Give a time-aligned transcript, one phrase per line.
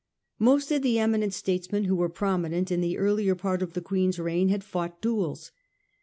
[0.39, 4.17] Most of the eminent statesmen who were prominent in the earlier part of the Quern's
[4.17, 5.51] reign had fought duels.